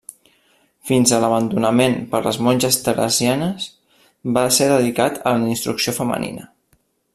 [0.91, 3.69] Fins a l'abandonament per les monges Teresianes,
[4.39, 6.53] va ser dedicat a la instrucció femenina.